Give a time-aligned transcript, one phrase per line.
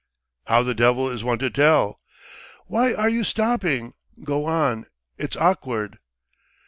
[0.45, 2.01] "How the devil is one to tell?"
[2.65, 3.93] "Why are you stopping?
[4.23, 4.87] Go on,
[5.19, 5.99] it's awkward."